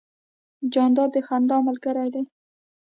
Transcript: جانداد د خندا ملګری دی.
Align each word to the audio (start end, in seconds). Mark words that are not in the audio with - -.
جانداد 0.73 1.09
د 1.13 1.17
خندا 1.27 1.57
ملګری 1.67 2.09
دی. 2.13 2.23